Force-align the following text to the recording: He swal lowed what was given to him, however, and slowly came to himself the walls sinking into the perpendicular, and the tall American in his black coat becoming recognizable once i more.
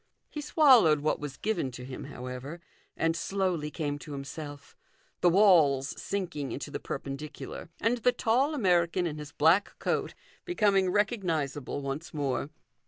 He 0.31 0.39
swal 0.41 0.81
lowed 0.85 1.01
what 1.01 1.19
was 1.19 1.37
given 1.37 1.69
to 1.73 1.85
him, 1.85 2.05
however, 2.05 2.59
and 2.97 3.15
slowly 3.15 3.69
came 3.69 3.99
to 3.99 4.13
himself 4.13 4.75
the 5.19 5.29
walls 5.29 5.89
sinking 6.01 6.51
into 6.51 6.71
the 6.71 6.79
perpendicular, 6.79 7.69
and 7.79 7.99
the 7.99 8.11
tall 8.11 8.55
American 8.55 9.05
in 9.05 9.19
his 9.19 9.31
black 9.31 9.77
coat 9.77 10.15
becoming 10.43 10.89
recognizable 10.89 11.83
once 11.83 12.15
i 12.15 12.17
more. 12.17 12.49